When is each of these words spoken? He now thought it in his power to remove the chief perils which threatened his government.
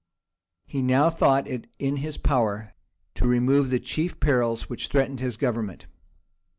He 0.65 0.81
now 0.81 1.11
thought 1.11 1.47
it 1.47 1.67
in 1.77 1.97
his 1.97 2.17
power 2.17 2.73
to 3.13 3.27
remove 3.27 3.69
the 3.69 3.79
chief 3.79 4.19
perils 4.19 4.67
which 4.67 4.87
threatened 4.87 5.19
his 5.19 5.37
government. 5.37 5.85